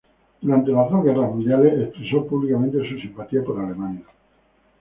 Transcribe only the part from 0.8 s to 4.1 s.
dos guerras mundiales, expresó públicamente su simpatía por Alemania.